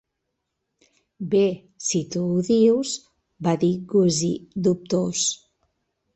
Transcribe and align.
"Bé, 1.33 1.41
si 1.87 2.01
tu 2.15 2.23
ho 2.31 2.39
dius", 2.47 2.95
va 3.49 3.55
dir 3.67 3.71
Gussie 3.93 4.61
dubtós. 4.71 5.29